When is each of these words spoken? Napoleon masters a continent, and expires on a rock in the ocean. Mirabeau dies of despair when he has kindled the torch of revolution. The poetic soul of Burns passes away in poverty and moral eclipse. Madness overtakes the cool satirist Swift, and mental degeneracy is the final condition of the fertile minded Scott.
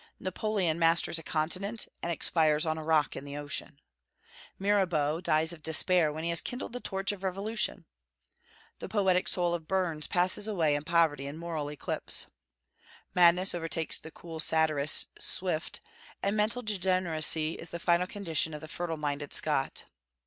Napoleon 0.19 0.79
masters 0.79 1.19
a 1.19 1.23
continent, 1.23 1.87
and 2.01 2.11
expires 2.11 2.65
on 2.65 2.75
a 2.75 2.83
rock 2.83 3.15
in 3.15 3.23
the 3.23 3.37
ocean. 3.37 3.79
Mirabeau 4.57 5.21
dies 5.21 5.53
of 5.53 5.61
despair 5.61 6.11
when 6.11 6.23
he 6.23 6.31
has 6.31 6.41
kindled 6.41 6.73
the 6.73 6.79
torch 6.79 7.11
of 7.11 7.21
revolution. 7.23 7.85
The 8.79 8.89
poetic 8.89 9.27
soul 9.27 9.53
of 9.53 9.67
Burns 9.67 10.07
passes 10.07 10.47
away 10.47 10.73
in 10.73 10.85
poverty 10.85 11.27
and 11.27 11.37
moral 11.37 11.69
eclipse. 11.71 12.25
Madness 13.13 13.53
overtakes 13.53 13.99
the 13.99 14.09
cool 14.09 14.39
satirist 14.39 15.09
Swift, 15.21 15.81
and 16.23 16.35
mental 16.35 16.63
degeneracy 16.63 17.53
is 17.59 17.69
the 17.69 17.77
final 17.77 18.07
condition 18.07 18.55
of 18.55 18.61
the 18.61 18.67
fertile 18.67 18.97
minded 18.97 19.33
Scott. 19.33 19.85